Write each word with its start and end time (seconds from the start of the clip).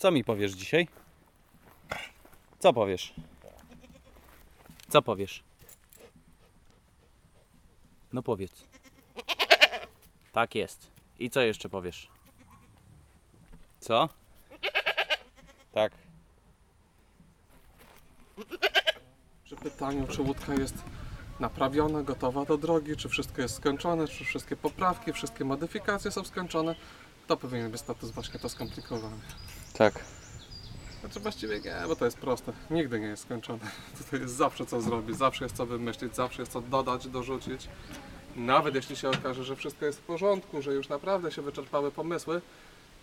Co 0.00 0.10
mi 0.10 0.24
powiesz 0.24 0.52
dzisiaj? 0.52 0.88
Co 2.58 2.72
powiesz? 2.72 3.14
Co 4.88 5.02
powiesz? 5.02 5.42
No 8.12 8.22
powiedz. 8.22 8.64
Tak 10.32 10.54
jest. 10.54 10.90
I 11.18 11.30
co 11.30 11.40
jeszcze 11.40 11.68
powiesz? 11.68 12.08
Co? 13.80 14.08
Tak. 15.72 15.92
Przy 19.44 19.56
pytaniu, 19.56 20.06
czy 20.06 20.22
łódka 20.22 20.54
jest 20.54 20.74
naprawiona, 21.40 22.02
gotowa 22.02 22.44
do 22.44 22.58
drogi, 22.58 22.96
czy 22.96 23.08
wszystko 23.08 23.42
jest 23.42 23.54
skończone, 23.54 24.08
czy 24.08 24.24
wszystkie 24.24 24.56
poprawki, 24.56 25.12
wszystkie 25.12 25.44
modyfikacje 25.44 26.10
są 26.10 26.24
skończone, 26.24 26.74
to 27.26 27.36
powinien 27.36 27.70
być 27.70 27.80
status 27.80 28.10
właśnie 28.10 28.40
to 28.40 28.48
skomplikowany. 28.48 29.20
Tak. 29.72 30.04
Znaczy 31.00 31.20
właściwie 31.20 31.60
nie, 31.60 31.74
bo 31.88 31.96
to 31.96 32.04
jest 32.04 32.18
proste. 32.18 32.52
Nigdy 32.70 33.00
nie 33.00 33.06
jest 33.06 33.22
skończone. 33.22 33.58
Tutaj 33.98 34.20
jest 34.20 34.34
zawsze 34.34 34.66
co 34.66 34.80
zrobić, 34.80 35.16
zawsze 35.16 35.44
jest 35.44 35.56
co 35.56 35.66
wymyślić, 35.66 36.16
zawsze 36.16 36.42
jest 36.42 36.52
co 36.52 36.60
dodać, 36.60 37.08
dorzucić. 37.08 37.68
Nawet 38.36 38.74
jeśli 38.74 38.96
się 38.96 39.08
okaże, 39.08 39.44
że 39.44 39.56
wszystko 39.56 39.86
jest 39.86 39.98
w 39.98 40.02
porządku, 40.02 40.62
że 40.62 40.74
już 40.74 40.88
naprawdę 40.88 41.32
się 41.32 41.42
wyczerpały 41.42 41.90
pomysły, 41.90 42.40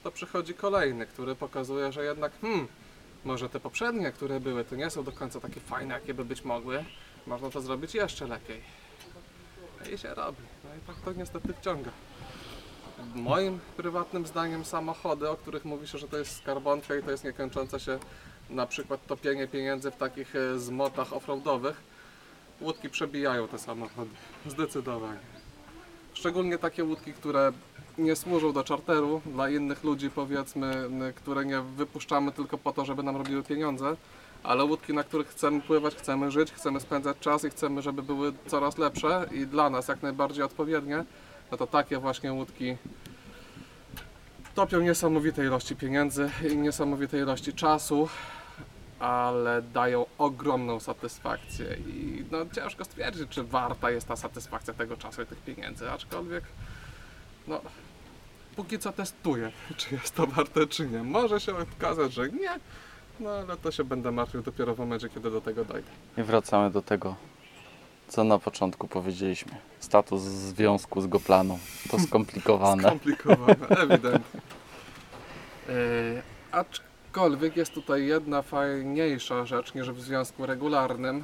to 0.03 0.11
przychodzi 0.11 0.53
kolejny, 0.53 1.05
który 1.05 1.35
pokazuje, 1.35 1.91
że 1.91 2.03
jednak 2.03 2.31
hmm, 2.41 2.67
może 3.25 3.49
te 3.49 3.59
poprzednie, 3.59 4.11
które 4.11 4.39
były, 4.39 4.65
to 4.65 4.75
nie 4.75 4.89
są 4.89 5.03
do 5.03 5.11
końca 5.11 5.39
takie 5.39 5.59
fajne, 5.59 5.93
jakie 5.93 6.13
by 6.13 6.25
być 6.25 6.43
mogły. 6.43 6.85
Można 7.27 7.49
to 7.49 7.61
zrobić 7.61 7.95
jeszcze 7.95 8.27
lepiej. 8.27 8.61
I 9.93 9.97
się 9.97 10.13
robi. 10.13 10.41
No 10.63 10.69
i 10.75 10.87
tak 10.87 10.95
to 11.05 11.13
niestety 11.13 11.53
wciąga. 11.53 11.91
Moim 13.15 13.59
prywatnym 13.77 14.27
zdaniem 14.27 14.65
samochody, 14.65 15.29
o 15.29 15.35
których 15.35 15.65
mówi 15.65 15.87
się, 15.87 15.97
że 15.97 16.07
to 16.07 16.17
jest 16.17 16.37
skarbonka 16.37 16.95
i 16.95 17.03
to 17.03 17.11
jest 17.11 17.23
niekończące 17.23 17.79
się 17.79 17.99
na 18.49 18.65
przykład 18.65 19.05
topienie 19.05 19.47
pieniędzy 19.47 19.91
w 19.91 19.95
takich 19.95 20.35
e, 20.35 20.59
zmotach 20.59 21.13
offroadowych, 21.13 21.81
łódki 22.61 22.89
przebijają 22.89 23.47
te 23.47 23.59
samochody. 23.59 24.11
Zdecydowanie. 24.45 25.19
Szczególnie 26.13 26.57
takie 26.57 26.83
łódki, 26.83 27.13
które 27.13 27.51
nie 27.97 28.15
służą 28.15 28.53
do 28.53 28.63
czarteru 28.63 29.21
dla 29.25 29.49
innych 29.49 29.83
ludzi, 29.83 30.09
powiedzmy, 30.09 30.89
które 31.15 31.45
nie 31.45 31.61
wypuszczamy 31.61 32.31
tylko 32.31 32.57
po 32.57 32.71
to, 32.71 32.85
żeby 32.85 33.03
nam 33.03 33.17
robiły 33.17 33.43
pieniądze, 33.43 33.95
ale 34.43 34.63
łódki, 34.63 34.93
na 34.93 35.03
których 35.03 35.27
chcemy 35.27 35.61
pływać, 35.61 35.95
chcemy 35.95 36.31
żyć, 36.31 36.51
chcemy 36.51 36.79
spędzać 36.79 37.17
czas 37.19 37.43
i 37.43 37.49
chcemy, 37.49 37.81
żeby 37.81 38.03
były 38.03 38.33
coraz 38.47 38.77
lepsze 38.77 39.25
i 39.31 39.47
dla 39.47 39.69
nas 39.69 39.87
jak 39.87 40.01
najbardziej 40.01 40.43
odpowiednie, 40.43 41.05
no 41.51 41.57
to 41.57 41.67
takie 41.67 41.97
właśnie 41.97 42.33
łódki 42.33 42.77
topią 44.55 44.79
niesamowite 44.79 45.45
ilości 45.45 45.75
pieniędzy 45.75 46.29
i 46.51 46.57
niesamowite 46.57 47.17
ilości 47.17 47.53
czasu, 47.53 48.09
ale 48.99 49.61
dają 49.61 50.05
ogromną 50.17 50.79
satysfakcję 50.79 51.77
i 51.87 52.25
no 52.31 52.37
ciężko 52.51 52.85
stwierdzić, 52.85 53.29
czy 53.29 53.43
warta 53.43 53.91
jest 53.91 54.07
ta 54.07 54.15
satysfakcja 54.15 54.73
tego 54.73 54.97
czasu 54.97 55.21
i 55.21 55.25
tych 55.25 55.41
pieniędzy, 55.41 55.91
aczkolwiek 55.91 56.43
no 57.47 57.61
póki 58.55 58.79
co 58.79 58.91
testuję, 58.91 59.51
czy 59.77 59.95
jest 59.95 60.15
to 60.15 60.27
warte, 60.27 60.67
czy 60.67 60.87
nie. 60.87 61.03
Może 61.03 61.39
się 61.39 61.53
okazać, 61.57 62.13
że 62.13 62.29
nie, 62.29 62.59
no 63.19 63.29
ale 63.29 63.57
to 63.57 63.71
się 63.71 63.83
będę 63.83 64.11
martwił 64.11 64.41
dopiero 64.41 64.75
w 64.75 64.79
momencie, 64.79 65.09
kiedy 65.09 65.31
do 65.31 65.41
tego 65.41 65.65
dojdę. 65.65 65.89
I 66.17 66.23
wracamy 66.23 66.71
do 66.71 66.81
tego, 66.81 67.15
co 68.07 68.23
na 68.23 68.39
początku 68.39 68.87
powiedzieliśmy. 68.87 69.51
Status 69.79 70.21
związku 70.21 71.01
z 71.01 71.07
Goplaną. 71.07 71.59
To 71.91 71.99
skomplikowane. 72.07 72.83
Skomplikowane, 72.83 73.67
ewidentnie. 73.83 74.41
Yy, 75.67 76.21
aczkolwiek 76.51 77.57
jest 77.57 77.73
tutaj 77.73 78.05
jedna 78.05 78.41
fajniejsza 78.41 79.45
rzecz 79.45 79.73
niż 79.73 79.91
w 79.91 80.01
związku 80.01 80.45
regularnym. 80.45 81.23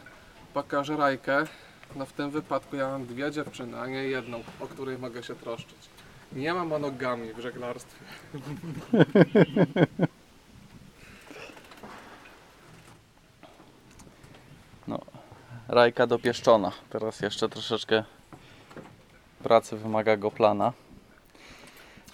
Pokażę 0.54 0.98
Rajkę. 0.98 1.44
No 1.96 2.06
w 2.06 2.14
tym 2.14 2.32
wypadku 2.32 2.76
ja 2.76 2.88
mam 2.88 3.06
dwie 3.06 3.32
dziewczyny, 3.32 3.80
a 3.80 3.88
nie 3.88 4.04
jedną, 4.04 4.44
o 4.60 4.68
której 4.68 4.98
mogę 4.98 5.24
się 5.24 5.36
troszczyć. 5.36 5.78
Nie 6.34 6.54
ma 6.54 6.66
monogami 6.66 7.34
w 7.34 7.40
żeglarstwie. 7.40 8.06
Rajka 15.68 16.08
dopieszczona. 16.08 16.72
Teraz 16.90 17.20
jeszcze 17.20 17.50
troszeczkę 17.50 18.04
pracy 19.44 19.78
wymaga 19.78 20.18
Goplana. 20.18 20.74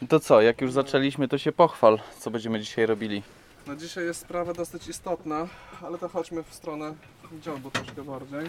I 0.02 0.08
To 0.08 0.20
co, 0.20 0.42
jak 0.42 0.62
już 0.62 0.72
zaczęliśmy, 0.72 1.28
to 1.28 1.38
się 1.38 1.52
pochwal, 1.52 2.00
co 2.20 2.32
będziemy 2.32 2.60
dzisiaj 2.60 2.86
robili. 2.86 3.24
No 3.68 3.76
dzisiaj 3.76 4.06
jest 4.06 4.22
sprawa 4.22 4.54
dosyć 4.54 4.88
istotna, 4.88 5.48
ale 5.82 5.98
to 5.98 6.10
chodźmy 6.10 6.44
w 6.44 6.54
stronę 6.54 6.94
dziobu 7.42 7.72
troszkę 7.72 8.04
bardziej. 8.04 8.48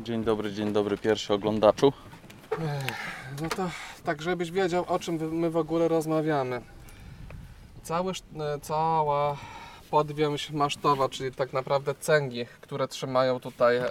Dzień 0.00 0.24
dobry, 0.24 0.52
dzień 0.52 0.72
dobry, 0.72 0.98
pierwszy 0.98 1.34
oglądaczu. 1.34 1.92
No 3.42 3.48
to 3.48 3.70
tak, 4.04 4.22
żebyś 4.22 4.50
wiedział 4.50 4.84
o 4.88 4.98
czym 4.98 5.14
my 5.38 5.50
w 5.50 5.56
ogóle 5.56 5.88
rozmawiamy. 5.88 6.60
Cały, 7.82 8.12
e, 8.12 8.60
cała 8.60 9.36
podwięź 9.90 10.50
masztowa, 10.50 11.08
czyli 11.08 11.32
tak 11.32 11.52
naprawdę 11.52 11.94
cęgi, 11.94 12.46
które 12.60 12.88
trzymają 12.88 13.40
tutaj 13.40 13.76
e, 13.76 13.84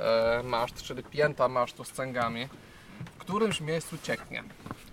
maszt, 0.44 0.82
czyli 0.82 1.04
pięta 1.04 1.48
masztu 1.48 1.84
z 1.84 1.92
cęgami, 1.92 2.48
w 3.16 3.18
którymś 3.18 3.62
miejscu 3.62 3.98
cieknie. 4.04 4.44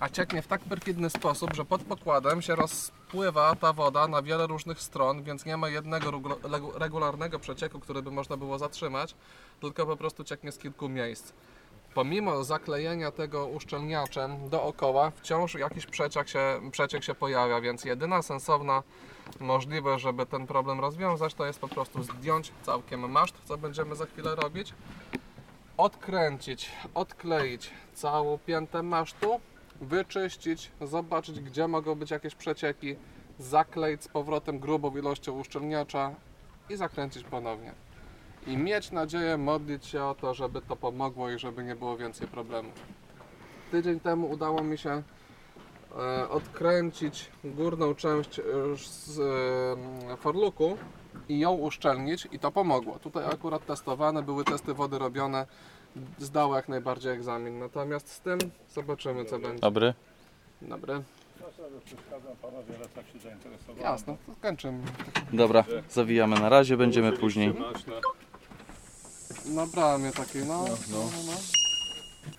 A 0.01 0.09
cieknie 0.09 0.43
w 0.43 0.47
tak 0.47 0.61
perfidny 0.61 1.11
sposób, 1.11 1.55
że 1.55 1.65
pod 1.65 1.83
pokładem 1.83 2.43
się 2.43 2.55
rozpływa 2.55 3.57
ta 3.57 3.73
woda 3.73 4.09
na 4.09 4.23
wiele 4.23 4.47
różnych 4.47 4.81
stron, 4.81 5.23
więc 5.23 5.47
nie 5.47 5.57
ma 5.57 5.69
jednego 5.69 6.13
regularnego 6.75 7.39
przecieku, 7.39 7.81
który 7.81 8.03
by 8.03 8.11
można 8.11 8.37
było 8.37 8.59
zatrzymać, 8.59 9.15
tylko 9.61 9.87
po 9.87 9.97
prostu 9.97 10.25
cieknie 10.25 10.53
z 10.53 10.59
kilku 10.59 10.89
miejsc 10.89 11.33
pomimo 11.97 12.45
zaklejenia 12.45 13.11
tego 13.11 13.47
uszczelniaczem 13.47 14.49
dookoła, 14.49 15.11
wciąż 15.11 15.55
jakiś 15.55 15.87
przeciek 15.87 16.29
się, 16.29 16.61
przeciek 16.71 17.05
się 17.05 17.15
pojawia, 17.15 17.61
więc 17.61 17.85
jedyna 17.85 18.23
sensowna 18.23 18.83
możliwość, 19.41 20.03
żeby 20.03 20.27
ten 20.27 20.47
problem 20.47 20.81
rozwiązać, 20.81 21.35
to 21.35 21.47
jest 21.47 21.59
po 21.59 21.69
prostu 21.69 22.03
zdjąć 22.03 22.53
całkiem 22.63 23.11
maszt, 23.11 23.35
co 23.45 23.59
będziemy 23.59 23.97
za 23.97 24.07
chwilę 24.07 24.35
robić, 24.35 24.75
odkręcić, 25.77 26.71
odkleić 26.95 27.71
całą 27.95 28.39
piętę 28.39 28.83
masztu, 28.83 29.41
wyczyścić, 29.81 30.73
zobaczyć 30.81 31.41
gdzie 31.41 31.69
mogą 31.69 31.95
być 31.95 32.11
jakieś 32.11 32.35
przecieki, 32.35 32.97
zakleić 33.39 34.03
z 34.03 34.09
powrotem 34.09 34.59
grubą 34.59 34.97
ilością 34.97 35.33
uszczelniacza 35.33 36.15
i 36.69 36.77
zakręcić 36.77 37.25
ponownie 37.25 37.86
i 38.47 38.57
mieć 38.57 38.91
nadzieję, 38.91 39.37
modlić 39.37 39.87
się 39.87 40.05
o 40.05 40.15
to, 40.15 40.35
żeby 40.35 40.63
to 40.63 40.77
pomogło 40.77 41.31
i 41.31 41.39
żeby 41.39 41.65
nie 41.65 41.77
było 41.77 41.97
więcej 41.97 42.29
problemów. 42.29 42.75
Tydzień 43.71 44.01
temu 44.01 44.31
udało 44.31 44.63
mi 44.63 44.79
się 44.79 45.03
e, 45.99 46.29
odkręcić 46.29 47.31
górną 47.45 47.95
część 47.95 48.39
e, 48.39 48.43
z 48.77 49.21
e, 50.13 50.17
forluku 50.17 50.77
i 51.29 51.39
ją 51.39 51.53
uszczelnić 51.53 52.29
i 52.33 52.39
to 52.39 52.53
pomogło. 52.53 52.99
Tutaj 52.99 53.25
akurat 53.25 53.67
testowane, 53.67 54.23
były 54.23 54.45
testy 54.45 54.75
wody 54.75 54.99
robione, 54.99 55.47
zdało 56.19 56.57
jak 56.57 56.69
najbardziej 56.69 57.13
egzamin. 57.13 57.59
Natomiast 57.59 58.09
z 58.09 58.21
tym 58.21 58.39
zobaczymy 58.69 59.25
co 59.25 59.39
będzie. 59.39 59.61
Dobry. 59.61 59.95
Dobry. 60.63 61.03
Jasne, 63.81 64.17
to 64.27 64.33
kończymy. 64.43 64.79
Dobra, 65.33 65.65
zawijamy 65.89 66.41
na 66.41 66.49
razie, 66.49 66.77
będziemy 66.77 67.13
później. 67.13 67.55
Na... 69.55 69.67
Bramie 69.67 70.13
takiej, 70.13 70.45
no. 70.47 70.63
No, 70.65 70.69
no. 70.91 70.99
no. 70.99 71.11
no. 71.27 71.33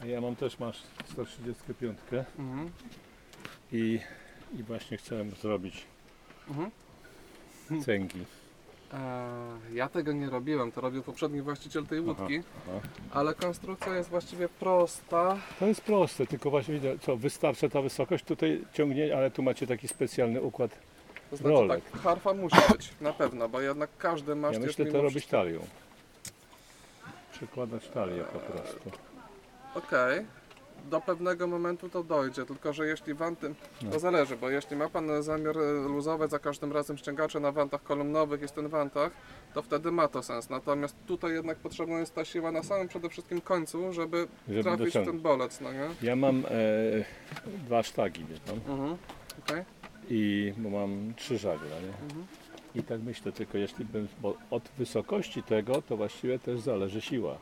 A 0.02 0.06
Ja 0.06 0.22
mam 0.22 0.36
też 0.36 0.60
masz 0.60 0.84
135 1.12 1.98
Mhm. 2.40 2.72
i, 3.72 4.00
i 4.60 4.64
właśnie 4.64 4.98
chciałem 4.98 5.32
zrobić 5.32 5.86
Mhm. 6.50 6.72
cęgi. 7.86 8.26
Eee, 8.94 9.76
ja 9.76 9.90
tego 9.90 10.12
nie 10.12 10.30
robiłem, 10.30 10.72
to 10.72 10.82
robił 10.82 11.04
poprzedni 11.04 11.42
właściciel 11.42 11.86
tej 11.86 12.00
łódki, 12.02 12.42
aha. 12.68 12.80
ale 13.12 13.34
konstrukcja 13.34 13.96
jest 13.96 14.10
właściwie 14.10 14.50
prosta. 14.50 15.38
To 15.60 15.68
jest 15.68 15.82
proste, 15.82 16.28
tylko 16.28 16.50
właśnie 16.50 16.74
widzę, 16.74 17.00
co 17.00 17.18
wystarcza 17.18 17.70
ta 17.70 17.82
wysokość, 17.82 18.24
tutaj 18.26 18.64
ciągnie, 18.74 19.18
ale 19.18 19.32
tu 19.32 19.44
macie 19.44 19.68
taki 19.68 19.88
specjalny 19.88 20.42
układ. 20.42 20.72
To 21.30 21.38
znaczy 21.38 21.54
Rolek. 21.54 21.90
tak, 21.92 22.02
harfa 22.02 22.34
musi 22.34 22.58
być, 22.72 22.90
na 23.02 23.14
pewno, 23.14 23.50
bo 23.50 23.62
jednak 23.62 23.90
każdy 23.98 24.36
maszt 24.36 24.54
Ja 24.54 24.66
jest 24.66 24.68
myślę 24.80 24.86
to 24.92 24.98
mimo 24.98 25.04
robić 25.10 25.28
talią. 25.28 25.60
Przekładać 27.38 27.88
talię 27.90 28.24
po 28.34 28.40
prostu. 28.40 28.92
Okej, 29.76 30.26
do 30.90 31.02
pewnego 31.02 31.48
momentu 31.48 31.90
to 31.90 32.04
dojdzie, 32.04 32.46
tylko 32.46 32.74
że 32.74 32.88
jeśli 32.88 33.14
wanty, 33.14 33.54
No. 33.84 33.92
to 33.92 34.00
zależy, 34.00 34.38
bo 34.38 34.50
jeśli 34.50 34.76
ma 34.78 34.90
Pan 34.90 35.24
zamiar 35.24 35.58
e, 35.58 35.72
luzować 35.88 36.32
za 36.32 36.40
każdym 36.40 36.72
razem 36.72 36.98
ściągacze 36.98 37.40
na 37.40 37.52
wantach 37.52 37.84
kolumnowych 37.84 38.42
i 38.42 38.48
stynwantach, 38.48 39.12
to 39.54 39.62
wtedy 39.62 39.92
ma 39.92 40.08
to 40.08 40.24
sens. 40.24 40.50
Natomiast 40.50 40.96
tutaj 41.08 41.34
jednak 41.34 41.58
potrzebna 41.58 42.00
jest 42.00 42.16
ta 42.16 42.26
siła 42.26 42.52
na 42.52 42.64
samym 42.64 42.88
przede 42.88 43.10
wszystkim 43.10 43.42
końcu, 43.42 43.94
żeby, 43.94 44.28
Żeby 44.48 44.64
trafić 44.64 44.82
w 44.82 44.86
dociągnąć. 44.86 45.16
ten 45.16 45.22
bolec, 45.22 45.62
no 45.62 45.74
nie? 45.74 45.88
Ja 46.02 46.16
mam 46.16 46.44
e, 46.46 46.50
dwa 47.66 47.84
sztagi, 47.84 48.26
wie 48.26 48.38
pan, 48.46 48.56
Mhm. 48.74 48.98
Okej. 49.46 49.64
i 50.10 50.54
bo 50.58 50.70
mam 50.70 51.14
trzy 51.16 51.38
żagle, 51.38 51.70
nie? 51.70 52.04
Mhm. 52.06 52.26
I 52.76 52.84
tak 52.84 53.02
myślę, 53.02 53.32
tylko 53.32 53.58
jeśli 53.58 53.86
bym, 53.86 54.08
bo 54.22 54.34
od 54.52 54.64
wysokości 54.78 55.44
tego 55.44 55.82
to 55.82 55.98
właściwie 55.98 56.40
też 56.40 56.60
zależy 56.60 57.02
siła. 57.02 57.38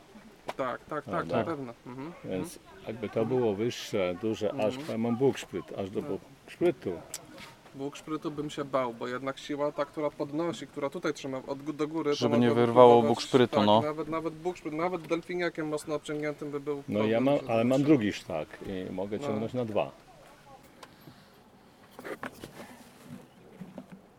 Tak, 0.46 0.56
tak, 0.56 0.84
tak, 0.88 1.04
Prawda? 1.04 1.36
na 1.36 1.44
pewno. 1.44 1.72
Mhm. 1.86 2.12
Więc 2.24 2.58
jakby 2.86 3.08
to 3.08 3.24
było 3.26 3.54
wyższe, 3.54 4.16
duże, 4.22 4.50
aż 4.52 4.76
Mhm. 4.76 4.86
ja 4.88 4.98
mam 4.98 5.16
bukszpryt, 5.16 5.64
aż 5.78 5.90
do 5.90 6.02
bukszprytu. 6.02 6.92
Bóg 7.74 7.96
szprytu 7.96 8.30
bym 8.30 8.50
się 8.50 8.64
bał, 8.64 8.94
bo 8.94 9.08
jednak 9.08 9.38
siła 9.38 9.72
ta, 9.72 9.84
która 9.84 10.10
podnosi, 10.10 10.66
która 10.66 10.90
tutaj 10.90 11.14
trzyma 11.14 11.38
od 11.46 11.58
gó- 11.58 11.72
do 11.74 11.88
góry, 11.88 12.10
to 12.10 12.16
Żeby 12.16 12.38
nie 12.38 12.50
wyrwało 12.50 12.88
powodować- 12.90 13.08
Bóg 13.08 13.20
szprytu, 13.20 13.56
tak, 13.56 13.66
no. 13.66 13.80
Nawet, 13.82 14.08
nawet 14.08 14.34
Bóg 14.34 14.56
szpryt, 14.56 14.74
nawet 14.74 15.02
delfiniakiem 15.06 15.68
mocno 15.68 15.94
obciągniętym 15.94 16.50
by 16.50 16.60
był 16.60 16.76
No 16.76 16.82
problem, 16.84 17.10
ja 17.10 17.20
mam, 17.20 17.36
żeby 17.38 17.50
ale 17.52 17.64
mam 17.64 17.82
drugi 17.82 18.12
sztak 18.12 18.48
i 18.66 18.92
mogę 18.92 19.18
No. 19.18 19.26
ciągnąć 19.26 19.54
na 19.54 19.64
dwa. 19.64 19.90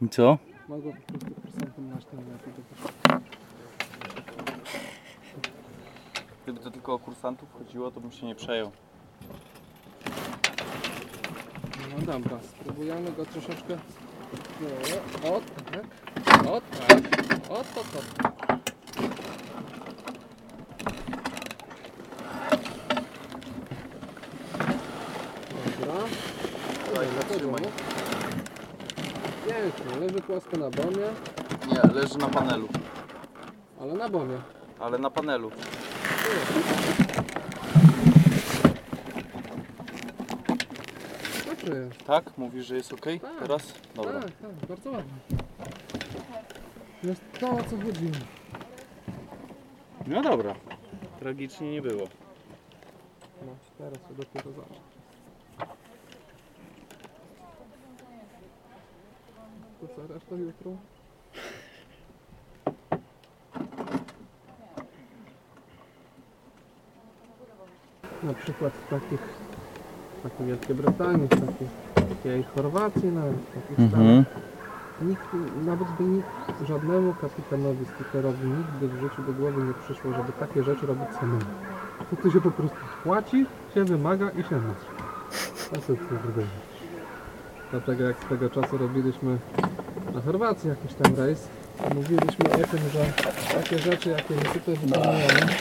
I 0.01 0.09
co? 0.09 0.37
Mogę 0.67 0.93
po 0.93 1.17
prostu 1.17 1.41
procentem 1.41 1.89
na 1.89 2.01
sztywniaku 2.01 2.49
Gdyby 6.43 6.59
to 6.59 6.71
tylko 6.71 6.93
o 6.93 6.99
kursantów 6.99 7.53
chodziło, 7.53 7.91
to 7.91 8.01
bym 8.01 8.11
się 8.11 8.25
nie 8.25 8.35
przejął. 8.35 8.71
No 11.91 12.05
dobra, 12.05 12.39
spróbujemy 12.43 13.11
go 13.11 13.25
troszeczkę. 13.25 13.77
No, 15.23 15.35
o 15.35 15.41
tak, 15.41 15.85
o 16.47 16.61
tak, 16.61 17.03
o 17.49 17.63
to, 17.63 17.83
to. 17.83 18.27
Dobra. 25.79 26.03
Dobra, 26.85 27.07
zatrzymaj. 27.29 28.16
Pięknie, 29.47 29.99
leży 29.99 30.21
płasko 30.21 30.57
na 30.57 30.69
bomie, 30.69 31.07
Nie, 31.67 31.93
leży 32.01 32.17
na 32.17 32.27
panelu. 32.27 32.67
ale 33.81 33.93
na 33.93 34.09
bomie. 34.09 34.37
Ale 34.79 34.97
na 34.97 35.09
panelu. 35.09 35.51
Tak 41.45 41.63
jest. 41.63 42.05
Tak? 42.07 42.37
Mówisz, 42.37 42.65
że 42.65 42.75
jest 42.75 42.93
ok? 42.93 43.05
Tak. 43.21 43.39
Teraz? 43.39 43.73
Dobra. 43.95 44.19
Tak, 44.21 44.31
tak, 44.31 44.67
bardzo 44.69 44.91
ładnie. 44.91 45.13
Jest 47.03 47.21
to 47.39 47.49
o 47.51 47.63
co 47.63 47.69
chodziło. 47.77 48.11
No 50.07 50.21
dobra. 50.21 50.55
Tragicznie 51.19 51.71
nie 51.71 51.81
było. 51.81 52.07
No, 53.45 53.51
teraz 53.77 53.93
się 53.97 54.13
dopiero 54.17 54.51
zacznie. 54.51 54.96
To 59.97 60.07
co, 60.07 60.13
reszta 60.13 60.35
jutro? 60.35 60.71
Na 68.23 68.33
przykład 68.33 68.73
w 68.73 68.89
takich, 68.89 69.19
w 70.19 70.23
takiej 70.23 70.47
Wielkiej 70.47 70.75
Brytanii, 70.75 71.27
w 71.27 71.29
takiej, 71.29 71.67
takiej 71.95 72.43
Chorwacji, 72.43 73.09
nawet 73.09 73.35
w 73.35 73.53
takich 73.53 73.79
Mhm. 73.79 74.25
Stanach, 74.25 74.43
nikt, 75.01 75.27
nawet 75.65 75.87
by 75.97 76.03
nikt, 76.03 76.29
żadnemu 76.67 77.13
kapitanowi, 77.21 77.85
skipperowi 77.85 78.47
nigdy 78.47 78.87
w 78.87 79.01
życiu 79.01 79.23
do 79.23 79.33
głowy 79.33 79.63
nie 79.63 79.73
przyszło, 79.73 80.13
żeby 80.13 80.31
takie 80.39 80.63
rzeczy 80.63 80.85
robić 80.85 81.09
samemu. 81.19 81.45
To 82.09 82.15
tu 82.15 82.31
się 82.31 82.41
po 82.41 82.51
prostu 82.51 82.77
płaci, 83.03 83.45
się 83.73 83.83
wymaga 83.83 84.29
i 84.29 84.43
się 84.43 84.55
nosi. 84.55 84.87
To 85.69 85.75
jest 85.75 85.87
kurde. 85.87 86.43
Dlatego 87.71 88.03
jak 88.03 88.17
swego 88.19 88.49
czasu 88.49 88.77
robiliśmy 88.77 89.37
na 90.13 90.21
Chorwacji 90.21 90.69
jakiś 90.69 90.93
tam 90.93 91.15
rejs, 91.15 91.47
mówiliśmy 91.95 92.45
o 92.45 92.67
tym, 92.67 92.79
że 92.93 93.05
takie 93.53 93.79
rzeczy, 93.79 94.09
jakie 94.09 94.35
my 94.35 94.41
tutaj 94.41 94.75
wykonujemy, 94.75 95.53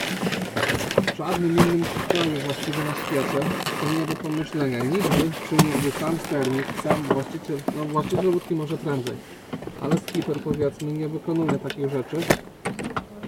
w 1.13 1.17
żadnym 1.17 1.51
innym 1.51 1.83
systemie 1.83 2.39
właściwie 2.39 2.77
na 2.77 2.93
świecie, 2.93 3.45
to 3.81 3.99
nie 3.99 4.05
do 4.05 4.15
pomyślenia. 4.15 4.79
Nigdy 4.79 5.31
przyjmie 5.45 5.91
sam 5.99 6.17
sternik, 6.17 6.65
sam 6.83 7.03
właściciel, 7.03 7.57
no 7.77 7.85
właściciel 7.85 8.29
łódki 8.29 8.55
może 8.55 8.77
prędzej, 8.77 9.15
ale 9.81 9.97
skipper 9.97 10.39
powiedzmy 10.43 10.91
nie 10.91 11.07
wykonuje 11.07 11.59
takich 11.59 11.89
rzeczy, 11.89 12.17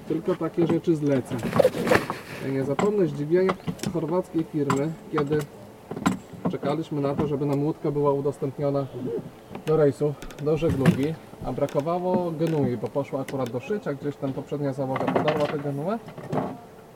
tylko 0.08 0.36
takie 0.36 0.68
rzeczy 0.68 0.96
zleca. 0.96 1.36
Ja 2.46 2.52
nie 2.52 2.64
zapomnę 2.64 3.08
zdziwienia 3.08 3.54
chorwackiej 3.94 4.44
firmy, 4.44 4.92
kiedy 5.12 5.40
czekaliśmy 6.52 7.02
na 7.02 7.16
to, 7.16 7.28
żeby 7.28 7.46
nam 7.46 7.64
łódka 7.64 7.92
była 7.92 8.12
udostępniona 8.12 8.88
do 9.70 9.78
rejsu, 9.78 10.14
do 10.44 10.58
żeglugi, 10.58 11.14
a 11.46 11.52
brakowało 11.52 12.32
genui, 12.32 12.78
bo 12.78 12.88
poszła 12.88 13.22
akurat 13.22 13.50
do 13.50 13.60
szycia, 13.60 13.94
gdzieś 13.94 14.16
tam 14.16 14.34
poprzednia 14.34 14.74
załoga 14.74 15.06
podarła 15.06 15.48
tę 15.48 15.60
genuę. 15.60 16.00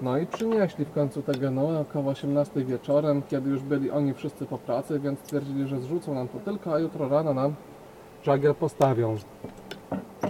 No 0.01 0.17
i 0.17 0.25
przynieśli 0.25 0.85
w 0.85 0.91
końcu 0.91 1.21
tę 1.21 1.31
genuę 1.31 1.79
około 1.79 2.11
18 2.11 2.65
wieczorem, 2.65 3.21
kiedy 3.29 3.49
już 3.49 3.61
byli 3.61 3.91
oni 3.91 4.13
wszyscy 4.13 4.45
po 4.45 4.57
pracy, 4.57 4.99
więc 4.99 5.19
stwierdzili, 5.19 5.67
że 5.67 5.81
zrzucą 5.81 6.13
nam 6.13 6.27
to 6.27 6.39
tylko, 6.39 6.73
a 6.73 6.79
jutro 6.79 7.09
rano 7.09 7.33
nam 7.33 7.53
żagiel 8.23 8.55
postawią. 8.55 9.17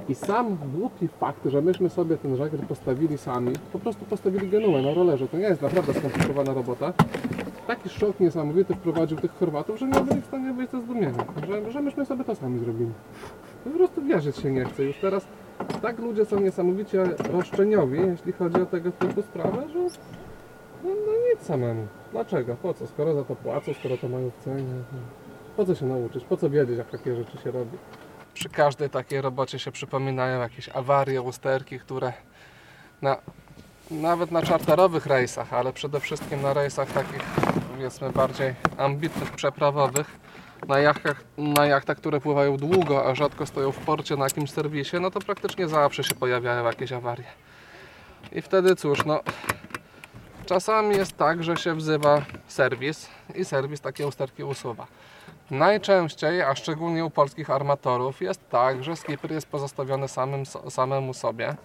I 0.09 0.15
sam 0.15 0.57
głupi 0.75 1.07
fakt, 1.07 1.45
że 1.45 1.61
myśmy 1.61 1.89
sobie 1.89 2.17
ten 2.17 2.37
żagiel 2.37 2.61
postawili 2.61 3.17
sami, 3.17 3.53
po 3.73 3.79
prostu 3.79 4.05
postawili 4.05 4.49
genuę 4.49 4.81
na 4.81 4.93
rolerze, 4.93 5.27
to 5.27 5.37
nie 5.37 5.43
jest 5.43 5.61
naprawdę 5.61 5.93
skomplikowana 5.93 6.53
robota. 6.53 6.93
Taki 7.67 7.89
szok 7.89 8.19
niesamowity 8.19 8.75
wprowadził 8.75 9.17
tych 9.17 9.31
Chorwatów, 9.33 9.79
że 9.79 9.87
nie 9.87 10.01
byli 10.01 10.21
w 10.21 10.25
stanie 10.25 10.53
wyjść 10.53 10.71
ze 10.71 10.81
zdumienia, 10.81 11.25
że, 11.47 11.71
że 11.71 11.81
myśmy 11.81 12.05
sobie 12.05 12.23
to 12.23 12.35
sami 12.35 12.59
zrobili. 12.59 12.91
Po 13.63 13.69
prostu 13.69 14.01
wierzyć 14.01 14.37
się 14.37 14.51
nie 14.51 14.65
chce. 14.65 14.83
Już 14.83 14.97
teraz 14.97 15.27
tak 15.81 15.99
ludzie 15.99 16.25
są 16.25 16.39
niesamowicie 16.39 17.03
roszczeniowi, 17.31 17.99
jeśli 17.99 18.31
chodzi 18.33 18.61
o 18.61 18.65
tego 18.65 18.91
typu 18.91 19.21
sprawę, 19.21 19.69
że 19.69 19.79
no, 20.83 20.89
no 20.89 21.11
nic 21.33 21.41
samemu. 21.41 21.87
Dlaczego? 22.11 22.55
Po 22.55 22.73
co? 22.73 22.87
Skoro 22.87 23.13
za 23.13 23.23
to 23.23 23.35
płacą, 23.35 23.73
skoro 23.73 23.97
to 23.97 24.09
mają 24.09 24.29
w 24.29 24.43
cenie. 24.43 24.63
no. 24.63 24.99
Po 25.57 25.65
co 25.65 25.75
się 25.75 25.85
nauczyć? 25.85 26.23
Po 26.23 26.37
co 26.37 26.49
wiedzieć, 26.49 26.77
jak 26.77 26.89
takie 26.89 27.15
rzeczy 27.15 27.37
się 27.37 27.51
robi? 27.51 27.77
Przy 28.33 28.49
każdej 28.49 28.89
takiej 28.89 29.21
robocie 29.21 29.59
się 29.59 29.71
przypominają 29.71 30.39
jakieś 30.39 30.69
awarie, 30.69 31.21
usterki, 31.21 31.79
które 31.79 32.13
na, 33.01 33.17
nawet 34.01 34.31
na 34.31 34.41
czarterowych 34.41 35.05
rejsach, 35.05 35.53
ale 35.53 35.73
przede 35.73 35.99
wszystkim 35.99 36.41
na 36.41 36.53
rejsach 36.53 36.91
takich 36.91 37.21
powiedzmy 37.71 38.09
bardziej 38.09 38.53
ambitnych, 38.77 39.31
przeprawowych, 39.31 40.07
na 40.67 40.79
jachtach, 40.79 41.23
na 41.37 41.65
jachtach, 41.65 41.97
które 41.97 42.19
pływają 42.19 42.57
długo, 42.57 43.05
a 43.05 43.15
rzadko 43.15 43.45
stoją 43.45 43.71
w 43.71 43.77
porcie 43.77 44.15
na 44.15 44.23
jakimś 44.23 44.51
serwisie, 44.51 44.97
no 45.01 45.11
to 45.11 45.19
praktycznie 45.19 45.67
zawsze 45.67 46.03
się 46.03 46.15
pojawiają 46.15 46.65
jakieś 46.65 46.91
awarie. 46.91 47.25
I 48.31 48.41
wtedy 48.41 48.75
cóż, 48.75 49.05
no 49.05 49.19
czasami 50.45 50.95
jest 50.95 51.17
tak, 51.17 51.43
że 51.43 51.57
się 51.57 51.75
wzywa 51.75 52.21
serwis 52.47 53.09
i 53.35 53.45
serwis 53.45 53.81
takie 53.81 54.07
usterki 54.07 54.43
usuwa. 54.43 54.87
Najczęściej, 55.51 56.41
a 56.41 56.55
szczególnie 56.55 57.05
u 57.05 57.09
polskich 57.09 57.49
armatorów, 57.49 58.21
jest 58.21 58.49
tak, 58.49 58.83
że 58.83 58.95
skipper 58.95 59.31
jest 59.31 59.47
pozostawiony 59.47 60.07
samym, 60.07 60.45
samemu 60.69 61.13
sobie, 61.13 61.55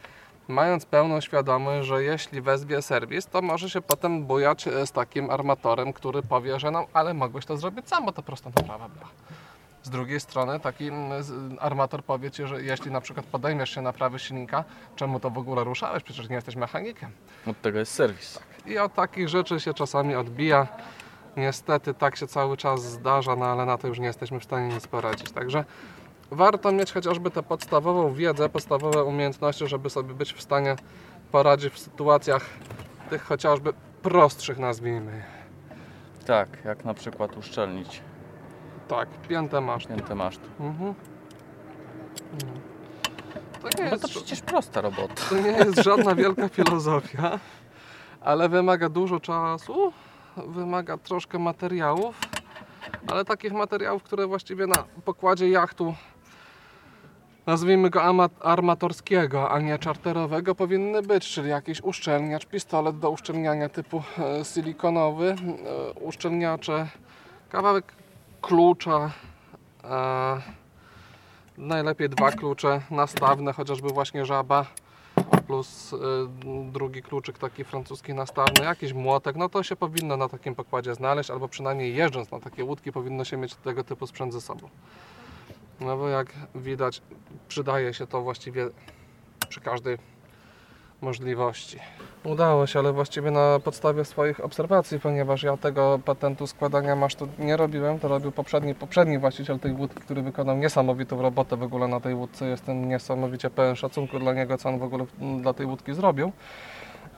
mając 0.48 0.86
pełną 0.86 1.20
świadomość, 1.20 1.88
że 1.88 2.02
jeśli 2.02 2.40
wezwie 2.40 2.82
serwis, 2.82 3.26
to 3.26 3.42
może 3.42 3.70
się 3.70 3.80
potem 3.80 4.24
bujać 4.24 4.68
e, 4.68 4.86
z 4.86 4.92
takim 4.92 5.30
armatorem, 5.30 5.92
który 5.92 6.22
powie, 6.22 6.60
że 6.60 6.70
no, 6.70 6.86
ale 6.92 7.14
mogłeś 7.14 7.46
to 7.46 7.56
zrobić 7.56 7.88
sam, 7.88 8.04
bo 8.04 8.12
to 8.12 8.22
prosta 8.22 8.50
naprawa 8.56 8.88
była. 8.88 9.08
Z 9.82 9.90
drugiej 9.90 10.20
strony 10.20 10.60
taki 10.60 10.88
mm, 10.88 11.22
armator 11.60 12.04
powie 12.04 12.30
Ci, 12.30 12.46
że 12.46 12.62
jeśli 12.62 12.90
na 12.90 13.00
przykład 13.00 13.26
podejmiesz 13.26 13.70
się 13.70 13.82
naprawy 13.82 14.18
silnika, 14.18 14.64
czemu 14.96 15.20
to 15.20 15.30
w 15.30 15.38
ogóle 15.38 15.64
ruszałeś, 15.64 16.02
przecież 16.02 16.28
nie 16.28 16.36
jesteś 16.36 16.56
mechanikiem. 16.56 17.10
Od 17.46 17.60
tego 17.60 17.78
jest 17.78 17.92
serwis. 17.92 18.38
I 18.66 18.78
od 18.78 18.94
takich 18.94 19.28
rzeczy 19.28 19.60
się 19.60 19.74
czasami 19.74 20.14
odbija. 20.14 20.66
Niestety 21.38 21.94
tak 21.94 22.16
się 22.16 22.26
cały 22.26 22.56
czas 22.56 22.82
zdarza, 22.82 23.36
no 23.36 23.46
ale 23.46 23.66
na 23.66 23.78
to 23.78 23.88
już 23.88 23.98
nie 23.98 24.06
jesteśmy 24.06 24.40
w 24.40 24.44
stanie 24.44 24.68
nic 24.74 24.86
poradzić. 24.86 25.32
Także 25.32 25.64
warto 26.30 26.72
mieć 26.72 26.92
chociażby 26.92 27.30
tę 27.30 27.42
podstawową 27.42 28.12
wiedzę, 28.14 28.48
podstawowe 28.48 29.04
umiejętności, 29.04 29.66
żeby 29.68 29.90
sobie 29.90 30.14
być 30.14 30.32
w 30.32 30.42
stanie 30.42 30.76
poradzić 31.32 31.72
w 31.74 31.78
sytuacjach 31.78 32.46
tych 33.10 33.22
chociażby 33.24 33.72
prostszych, 34.02 34.58
nazwijmy. 34.58 35.12
je. 35.16 35.22
Tak, 36.26 36.48
jak 36.64 36.84
na 36.84 36.94
przykład 36.94 37.36
uszczelnić 37.36 38.02
Tak, 38.88 39.08
piętę 39.28 39.60
masz. 39.60 39.86
piętę 39.86 40.14
masztu. 40.14 40.44
Mhm. 40.60 40.94
No. 42.32 42.48
To 43.62 43.68
nie 43.78 43.84
No 43.84 43.90
jest, 43.90 44.02
to 44.02 44.08
przecież 44.08 44.40
prosta 44.40 44.80
robota. 44.80 45.14
to 45.30 45.34
nie 45.34 45.50
jest 45.50 45.78
żadna 45.82 46.14
wielka 46.14 46.48
filozofia, 46.48 47.38
ale 48.20 48.48
wymaga 48.48 48.88
dużo 48.88 49.20
czasu, 49.20 49.92
wymaga 50.46 50.98
troszkę 50.98 51.38
materiałów, 51.38 52.20
ale 53.06 53.24
takich 53.24 53.52
materiałów, 53.52 54.02
które 54.02 54.26
właściwie 54.26 54.66
na 54.66 54.84
pokładzie 55.04 55.48
jachtu 55.48 55.94
nazwijmy 57.46 57.90
go 57.90 58.02
armatorskiego, 58.40 59.50
a 59.50 59.60
nie 59.60 59.78
czarterowego 59.78 60.54
powinny 60.54 61.02
być, 61.02 61.28
czyli 61.28 61.48
jakiś 61.48 61.80
uszczelniacz, 61.82 62.46
pistolet 62.46 62.98
do 62.98 63.10
uszczelniania 63.10 63.68
typu 63.68 64.02
e, 64.18 64.44
silikonowy, 64.44 65.30
e, 65.30 65.92
uszczelniacze, 66.00 66.88
kawałek 67.50 67.92
klucza, 68.42 69.10
e, 69.84 70.40
najlepiej 71.58 72.08
dwa 72.08 72.32
klucze 72.32 72.80
nastawne, 72.90 73.52
chociażby 73.52 73.88
właśnie 73.88 74.26
żaba, 74.26 74.66
plus 75.46 75.92
y, 75.92 75.96
drugi 76.72 77.02
kluczyk 77.02 77.38
taki 77.38 77.64
francuski 77.64 78.14
nastawny, 78.14 78.64
jakiś 78.64 78.92
młotek, 78.92 79.36
no 79.36 79.48
to 79.48 79.62
się 79.62 79.76
powinno 79.76 80.16
na 80.16 80.28
takim 80.28 80.54
pokładzie 80.54 80.94
znaleźć, 80.94 81.30
albo 81.30 81.48
przynajmniej 81.48 81.94
jeżdżąc 81.94 82.30
na 82.30 82.40
takie 82.40 82.64
łódki 82.64 82.92
powinno 82.92 83.24
się 83.24 83.36
mieć 83.36 83.54
tego 83.54 83.84
typu 83.84 84.06
sprzęt 84.06 84.32
ze 84.32 84.40
sobą. 84.40 84.68
No 85.80 85.96
bo 85.96 86.08
jak 86.08 86.32
widać 86.54 87.02
przydaje 87.48 87.94
się 87.94 88.06
to 88.06 88.22
właściwie 88.22 88.68
przy 89.48 89.60
każdej 89.60 89.98
możliwości. 91.00 91.78
Udało 92.24 92.66
się, 92.66 92.78
ale 92.78 92.92
właściwie 92.92 93.30
na 93.30 93.58
podstawie 93.64 94.04
swoich 94.04 94.44
obserwacji, 94.44 95.00
ponieważ 95.00 95.42
ja 95.42 95.56
tego 95.56 96.00
patentu 96.04 96.46
składania 96.46 96.96
masztu 96.96 97.28
nie 97.38 97.56
robiłem, 97.56 97.98
to 97.98 98.08
robił 98.08 98.32
poprzedni, 98.32 98.74
poprzedni 98.74 99.18
właściciel 99.18 99.58
tej 99.58 99.72
łódki, 99.72 100.00
który 100.00 100.22
wykonał 100.22 100.56
niesamowitą 100.56 101.22
robotę 101.22 101.56
w 101.56 101.62
ogóle 101.62 101.88
na 101.88 102.00
tej 102.00 102.14
łódce. 102.14 102.46
Jestem 102.46 102.88
niesamowicie 102.88 103.50
pełen 103.50 103.76
szacunku 103.76 104.18
dla 104.18 104.32
niego, 104.32 104.58
co 104.58 104.68
on 104.68 104.78
w 104.78 104.82
ogóle 104.82 105.06
dla 105.42 105.52
tej 105.52 105.66
łódki 105.66 105.94
zrobił. 105.94 106.32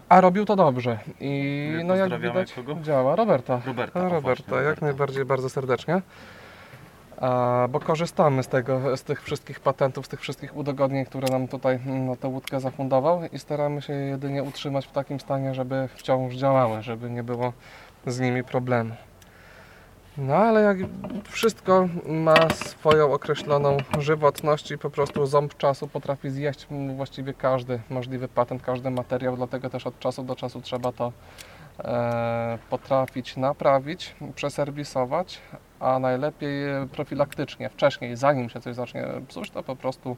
A 0.09 0.21
robił 0.21 0.45
to 0.45 0.57
dobrze 0.57 0.99
i 1.21 1.73
no 1.85 1.97
jak 1.97 2.21
widać 2.21 2.53
kogo? 2.53 2.77
działa. 2.83 3.17
Roberta. 3.17 3.61
Roberta, 3.67 4.01
o 4.01 4.03
Roberta, 4.03 4.21
właśnie, 4.21 4.45
jak 4.55 4.65
Roberta. 4.65 4.87
najbardziej 4.87 5.25
bardzo 5.25 5.49
serdecznie. 5.49 6.03
Bo 7.69 7.81
korzystamy 7.81 8.43
z 8.43 8.49
tego, 8.49 8.97
z 8.97 9.03
tych 9.03 9.23
wszystkich 9.23 9.61
patentów, 9.61 10.07
z 10.07 10.09
tych 10.09 10.21
wszystkich 10.21 10.57
udogodnień, 10.57 11.05
które 11.05 11.29
nam 11.29 11.49
tutaj 11.49 11.81
no, 11.87 12.17
tę 12.17 12.29
łódkę 12.29 12.61
zafundował 12.61 13.21
i 13.33 13.39
staramy 13.39 13.83
się 13.83 13.93
je 13.93 14.07
jedynie 14.07 14.43
utrzymać 14.43 14.87
w 14.87 14.93
takim 14.93 15.21
stanie, 15.21 15.55
żeby 15.55 15.89
wciąż 15.95 16.35
działały, 16.35 16.83
żeby 16.83 17.11
nie 17.11 17.23
było 17.23 17.53
z 18.07 18.21
nimi 18.21 18.45
problemu. 18.45 18.95
No 20.19 20.35
ale 20.37 20.62
jak 20.62 20.79
wszystko 21.29 21.89
ma 22.07 22.50
swoją 22.50 23.12
określoną 23.12 23.77
żywotność 23.99 24.71
i 24.71 24.79
po 24.79 24.91
prostu 24.91 25.27
ząb 25.27 25.57
czasu 25.57 25.89
potrafi 25.89 26.31
zjeść 26.31 26.67
mm, 26.71 26.97
właściwie 26.97 27.35
każdy 27.35 27.81
możliwy 27.91 28.29
patent, 28.29 28.62
każdy 28.62 28.91
materiał, 28.91 29.37
dlatego 29.37 29.71
też 29.71 29.87
od 29.87 29.99
czasu 29.99 30.23
do 30.23 30.37
czasu 30.37 30.61
trzeba 30.61 30.93
to 30.93 31.12
e, 31.79 32.59
potrafić 32.71 33.37
naprawić, 33.37 34.15
przeserwisować, 34.35 35.41
a 35.81 35.99
najlepiej 35.99 36.69
e, 36.69 36.87
profilaktycznie, 36.93 37.69
wcześniej, 37.69 38.17
zanim 38.17 38.49
się 38.51 38.61
coś 38.61 38.75
zacznie 38.75 39.05
psuć, 39.29 39.51
to 39.51 39.63
po 39.63 39.77
prostu 39.77 40.17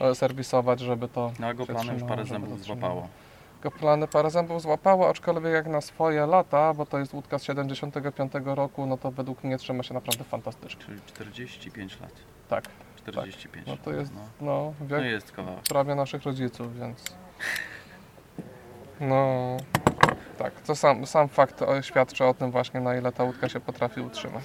e, 0.00 0.14
serwisować, 0.14 0.80
żeby 0.80 1.08
to 1.08 1.32
No 1.38 1.46
a 1.46 1.54
go 1.54 1.66
plany 1.66 1.92
już 1.92 2.02
parę 2.02 2.24
zębów 2.24 2.64
złapało. 2.64 3.08
Plany 3.78 4.08
parę 4.08 4.30
zębów 4.30 4.62
złapało, 4.62 5.08
aczkolwiek 5.08 5.52
jak 5.52 5.66
na 5.66 5.80
swoje 5.80 6.26
lata, 6.26 6.74
bo 6.74 6.86
to 6.86 6.98
jest 6.98 7.14
łódka 7.14 7.38
z 7.38 7.42
75 7.44 8.32
roku, 8.44 8.86
no 8.86 8.96
to 8.98 9.10
według 9.10 9.44
mnie 9.44 9.58
trzyma 9.58 9.82
się 9.82 9.94
naprawdę 9.94 10.24
fantastycznie. 10.24 10.84
Czyli 10.86 11.00
45 11.06 12.00
lat. 12.00 12.10
Tak, 12.48 12.64
45 12.96 13.66
no 13.66 13.72
lat. 13.72 13.82
to 13.82 13.92
jest 13.92 14.12
No, 14.14 14.20
no, 14.40 14.74
no 14.90 14.96
jest 15.04 15.32
kawałek. 15.32 15.62
prawie 15.62 15.94
naszych 15.94 16.22
rodziców, 16.22 16.78
więc 16.78 17.14
no 19.00 19.56
tak, 20.38 20.60
to 20.60 20.76
sam, 20.76 21.06
sam 21.06 21.28
fakt 21.28 21.62
o- 21.62 21.82
świadczy 21.82 22.24
o 22.24 22.34
tym 22.34 22.50
właśnie, 22.50 22.80
na 22.80 22.96
ile 22.96 23.12
ta 23.12 23.24
łódka 23.24 23.48
się 23.48 23.60
potrafi 23.60 24.00
utrzymać. 24.00 24.44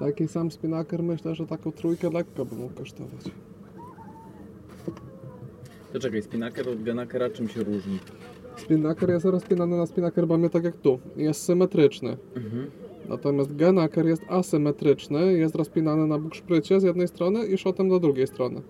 Taki 0.00 0.28
sam 0.28 0.50
spinaker 0.50 1.02
myślę, 1.02 1.34
że 1.34 1.46
taką 1.46 1.72
trójkę 1.72 2.10
lekko 2.10 2.44
by 2.44 2.56
mógł 2.56 2.74
kosztować. 2.74 3.24
To 5.92 5.98
czekaj, 5.98 6.22
spinaker 6.22 6.68
od 6.68 6.82
genakera 6.82 7.30
czym 7.30 7.48
się 7.48 7.62
różni? 7.62 7.98
Spinaker 8.56 9.10
jest 9.10 9.24
rozpinany 9.24 9.76
na 9.76 9.86
spinaker 9.86 10.26
bamie 10.26 10.50
tak 10.50 10.64
jak 10.64 10.76
tu. 10.76 10.98
Jest 11.16 11.42
symetryczny. 11.42 12.16
Mhm. 12.36 12.70
Natomiast 13.08 13.56
genaker 13.56 14.06
jest 14.06 14.22
asymetryczny, 14.28 15.32
jest 15.32 15.54
rozpinany 15.54 16.06
na 16.06 16.18
bukszprycie 16.18 16.80
z 16.80 16.82
jednej 16.82 17.08
strony 17.08 17.46
i 17.46 17.58
szotem 17.58 17.88
do 17.88 18.00
drugiej 18.00 18.26
strony. 18.26 18.62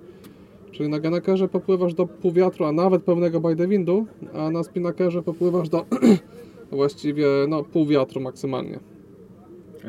Czyli 0.71 0.89
na 0.89 1.01
genakerze 1.01 1.49
popływasz 1.49 1.95
do 1.95 2.07
półwiatru, 2.07 2.65
a 2.65 2.73
nawet 2.73 3.03
pełnego 3.03 3.41
by 3.41 3.57
the 3.57 3.69
windu, 3.69 4.07
a 4.33 4.51
na 4.51 4.63
spinakerze 4.63 5.23
popływasz 5.23 5.69
do 5.69 5.87
właściwie 6.71 7.27
no, 7.49 7.65
pół 7.65 7.87
wiatru 7.87 8.21
maksymalnie. 8.21 8.81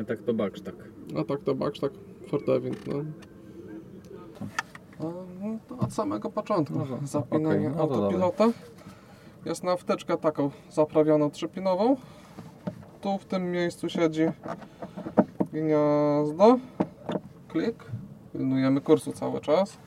A 0.00 0.04
tak 0.04 0.22
to 0.22 0.34
baksz, 0.34 0.60
tak. 0.60 0.91
A 1.20 1.24
tak 1.24 1.40
to 1.40 1.54
baksz, 1.54 1.80
tak 1.80 1.92
for 2.28 2.44
the 2.44 2.60
wind, 2.60 2.86
no. 2.86 2.94
No 5.00 5.58
to 5.68 5.78
od 5.78 5.92
samego 5.92 6.30
początku. 6.30 6.78
No 6.78 6.86
to- 6.86 7.06
Zapinanie 7.06 7.68
okej, 7.68 7.76
no 7.76 7.86
to 7.86 7.94
autopilota. 7.94 8.48
Jest 9.44 9.64
na 9.64 9.76
wtyczkę 9.76 10.16
taką 10.16 10.50
zaprawioną 10.70 11.30
trzypinową. 11.30 11.96
Tu 13.00 13.18
w 13.18 13.24
tym 13.24 13.50
miejscu 13.50 13.88
siedzi 13.88 14.22
gniazdo. 15.52 16.58
Klik. 17.48 17.84
Pilnujemy 18.32 18.80
kursu 18.80 19.12
cały 19.12 19.40
czas. 19.40 19.78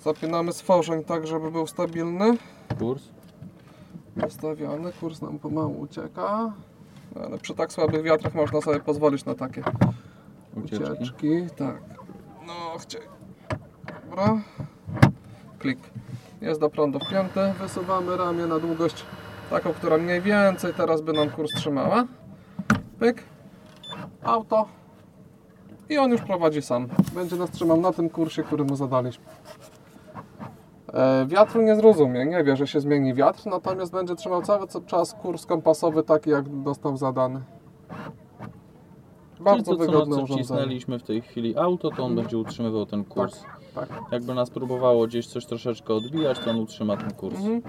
Zapinamy 0.00 0.52
stworzeń 0.52 1.04
tak, 1.04 1.26
żeby 1.26 1.50
był 1.50 1.66
stabilny. 1.66 2.36
Kurs? 2.78 3.02
Ustawiony. 4.26 4.92
Kurs 4.92 5.22
nam 5.22 5.38
pomału 5.38 5.80
ucieka. 5.80 6.52
Ale 7.24 7.38
przy 7.38 7.54
tak 7.54 7.72
słabych 7.72 8.02
wiatrach 8.02 8.34
można 8.34 8.60
sobie 8.60 8.80
pozwolić 8.80 9.24
na 9.24 9.34
takie 9.34 9.62
Ucieczki. 10.64 10.92
Ucieczki, 10.92 11.46
tak. 11.56 11.80
No, 12.46 12.78
chciej. 12.78 13.00
Dobra. 14.10 14.40
Klik. 15.58 15.78
Jest 16.40 16.60
do 16.60 16.70
prądu 16.70 16.98
wpięty. 16.98 17.40
Wysuwamy 17.60 18.16
ramię 18.16 18.46
na 18.46 18.58
długość 18.58 19.04
taką, 19.50 19.72
która 19.72 19.98
mniej 19.98 20.20
więcej 20.20 20.74
teraz 20.74 21.00
by 21.00 21.12
nam 21.12 21.30
kurs 21.30 21.50
trzymała. 21.56 22.04
Pyk. 22.98 23.22
Auto. 24.22 24.68
I 25.88 25.98
on 25.98 26.10
już 26.10 26.20
prowadzi 26.20 26.62
sam. 26.62 26.88
Będzie 27.14 27.36
nas 27.36 27.50
trzymał 27.50 27.80
na 27.80 27.92
tym 27.92 28.10
kursie, 28.10 28.42
który 28.42 28.64
mu 28.64 28.76
zadaliśmy. 28.76 29.24
E, 30.92 31.26
wiatru 31.26 31.62
nie 31.62 31.76
zrozumie, 31.76 32.26
nie 32.26 32.44
wie, 32.44 32.56
że 32.56 32.66
się 32.66 32.80
zmieni 32.80 33.14
wiatr, 33.14 33.46
natomiast 33.46 33.92
będzie 33.92 34.14
trzymał 34.14 34.42
cały 34.42 34.66
czas 34.86 35.14
kurs 35.14 35.46
kompasowy 35.46 36.02
taki, 36.02 36.30
jak 36.30 36.62
dostał 36.62 36.96
zadany. 36.96 37.40
Bardzo 39.40 39.76
Czyli 39.76 39.86
co, 39.86 39.92
co 39.92 40.02
urządzenie. 40.02 40.26
wcisnęliśmy 40.26 40.98
w 40.98 41.02
tej 41.02 41.22
chwili 41.22 41.58
auto, 41.58 41.90
to 41.90 42.04
on 42.04 42.16
będzie 42.16 42.38
utrzymywał 42.38 42.86
ten 42.86 43.04
kurs. 43.04 43.42
Tak. 43.74 43.88
Jakby 44.10 44.34
nas 44.34 44.50
próbowało 44.50 45.06
gdzieś 45.06 45.26
coś 45.26 45.46
troszeczkę 45.46 45.94
odbijać, 45.94 46.38
to 46.38 46.50
on 46.50 46.58
utrzyma 46.58 46.96
ten 46.96 47.10
kurs. 47.14 47.36
Mhm. 47.36 47.62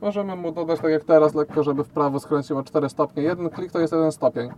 Możemy 0.00 0.36
mu 0.36 0.52
dodać 0.52 0.80
tak 0.80 0.90
jak 0.90 1.04
teraz 1.04 1.34
lekko, 1.34 1.62
żeby 1.62 1.84
w 1.84 1.88
prawo 1.88 2.20
skręciło 2.20 2.62
4 2.62 2.88
stopnie. 2.88 3.22
Jeden 3.22 3.50
klik 3.50 3.72
to 3.72 3.80
jest 3.80 3.92
jeden 3.92 4.12
stopień. 4.12 4.50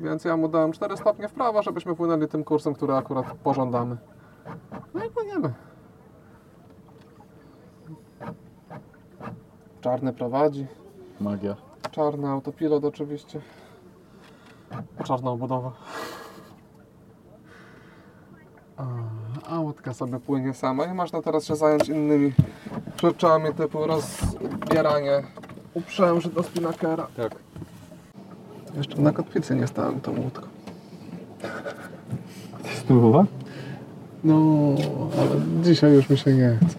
Więc 0.00 0.24
ja 0.24 0.36
mu 0.36 0.48
dałem 0.48 0.72
4 0.72 0.96
stopnie 0.96 1.28
w 1.28 1.32
prawo, 1.32 1.62
żebyśmy 1.62 1.96
płynęli 1.96 2.28
tym 2.28 2.44
kursem, 2.44 2.74
który 2.74 2.94
akurat 2.94 3.26
pożądamy. 3.44 3.96
No 4.94 5.04
i 5.04 5.10
płyniemy. 5.10 5.52
Czarny 9.80 10.12
prowadzi. 10.12 10.66
Magia. 11.20 11.56
Czarny 11.90 12.28
autopilot 12.28 12.84
oczywiście. 12.84 13.40
Czarna 15.04 15.30
obudowa. 15.30 15.72
A, 19.50 19.60
łódka 19.60 19.94
sobie 19.94 20.20
płynie 20.20 20.54
sama 20.54 20.84
i 20.84 20.94
można 20.94 21.22
teraz 21.22 21.44
się 21.44 21.56
zająć 21.56 21.88
innymi 21.88 22.32
rzeczami 23.02 23.54
typu 23.54 23.86
rozbieranie 23.86 25.22
uprzęży 25.74 26.28
do 26.30 26.42
spinakera. 26.42 27.06
Tak. 27.16 27.34
Jeszcze 28.76 29.00
na 29.00 29.12
kotwicy 29.12 29.56
nie 29.56 29.66
stałem 29.66 30.00
tą 30.00 30.20
łódką. 30.20 30.46
Spróbować? 32.74 33.26
No, 34.24 34.34
ale 35.20 35.62
dzisiaj 35.62 35.92
już 35.92 36.10
mi 36.10 36.18
się 36.18 36.34
nie 36.34 36.58
chce. 36.66 36.76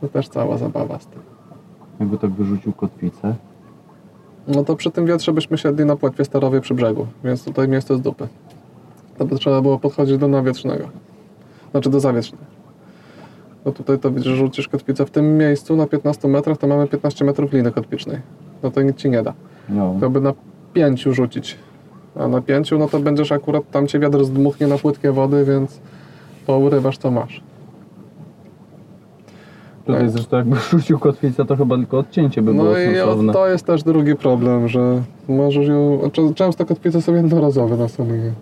To 0.00 0.08
też 0.08 0.28
cała 0.28 0.58
zabawa 0.58 0.98
z 0.98 1.06
tym. 1.06 1.22
Jakby 2.00 2.18
tak 2.18 2.30
wyrzucił 2.30 2.72
kotwicę. 2.72 3.34
No 4.48 4.64
to 4.64 4.76
przy 4.76 4.90
tym 4.90 5.06
wietrze 5.06 5.32
byśmy 5.32 5.58
siedli 5.58 5.84
na 5.84 5.96
płetwie 5.96 6.24
starowej 6.24 6.60
przy 6.60 6.74
brzegu, 6.74 7.06
więc 7.24 7.44
tutaj 7.44 7.68
miejsce 7.68 7.96
z 7.96 8.00
dupy. 8.00 8.28
To 9.18 9.24
by 9.24 9.38
trzeba 9.38 9.62
było 9.62 9.78
podchodzić 9.78 10.18
do 10.18 10.28
nawietrznego. 10.28 10.88
Znaczy 11.70 11.90
do 11.90 12.00
zawietrznego. 12.00 12.44
Bo 13.64 13.72
tutaj 13.72 13.98
to 13.98 14.10
widzisz, 14.10 14.32
że 14.32 14.36
rzucisz 14.36 14.68
kotwicę 14.68 15.06
w 15.06 15.10
tym 15.10 15.38
miejscu 15.38 15.76
na 15.76 15.86
15 15.86 16.28
metrach, 16.28 16.58
to 16.58 16.66
mamy 16.66 16.86
15 16.86 17.24
metrów 17.24 17.52
liny 17.52 17.72
kotwicznej. 17.72 18.18
No 18.62 18.70
to 18.70 18.82
nic 18.82 18.96
ci 18.96 19.10
nie 19.10 19.22
da. 19.22 19.34
No. 19.68 19.96
To 20.00 20.10
by 20.10 20.20
na 20.20 20.34
5 20.72 21.02
rzucić. 21.02 21.58
A 22.16 22.28
na 22.28 22.40
5 22.40 22.70
no 22.78 22.88
to 22.88 23.00
będziesz 23.00 23.32
akurat 23.32 23.70
tam 23.70 23.86
cię 23.86 23.98
wiatr 23.98 24.24
zdmuchnie 24.24 24.66
na 24.66 24.78
płytkie 24.78 25.12
wody, 25.12 25.44
więc 25.44 25.80
pourywasz 26.46 26.98
co 26.98 27.10
masz. 27.10 27.42
Tutaj 29.86 30.08
zresztą 30.08 30.36
jakby 30.36 30.56
rzucił 30.70 30.98
kotwicę, 30.98 31.44
to 31.44 31.56
chyba 31.56 31.76
tylko 31.76 31.98
odcięcie 31.98 32.42
by 32.42 32.54
było 32.54 32.64
No 32.64 33.30
i 33.30 33.32
to 33.32 33.48
jest 33.48 33.66
też 33.66 33.82
drugi 33.82 34.16
problem, 34.16 34.68
że 34.68 35.02
możesz 35.28 35.68
ją... 35.68 36.00
Często 36.34 36.66
kotwice 36.66 37.02
są 37.02 37.14
jednorazowe 37.14 37.76
na 37.76 37.88
stolinie. 37.88 38.32